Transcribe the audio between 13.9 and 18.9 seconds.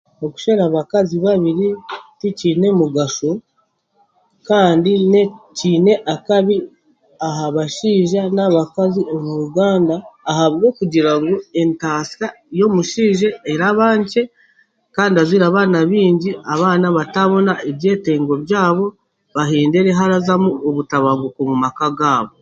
nkye kandi azaire abaana baingi abaana bataabona ebyetengo byabo